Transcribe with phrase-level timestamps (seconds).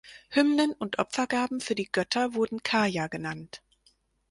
[0.31, 3.61] Hymnen und Opfergaben für die Götter wurden "Kaya" genannt.